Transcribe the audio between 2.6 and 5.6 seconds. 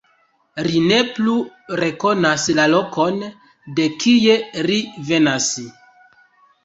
lokon, de kie ri venas.